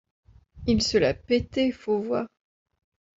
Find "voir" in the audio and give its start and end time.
1.99-2.25